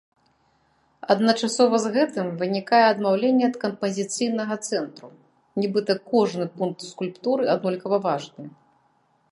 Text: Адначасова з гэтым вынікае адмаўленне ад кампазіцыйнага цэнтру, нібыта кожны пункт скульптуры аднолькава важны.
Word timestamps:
Адначасова 1.15 1.75
з 1.83 1.91
гэтым 1.97 2.27
вынікае 2.39 2.81
адмаўленне 2.93 3.45
ад 3.51 3.55
кампазіцыйнага 3.65 4.55
цэнтру, 4.71 5.09
нібыта 5.63 5.93
кожны 6.11 6.45
пункт 6.57 6.79
скульптуры 6.91 7.43
аднолькава 7.57 7.97
важны. 8.11 8.43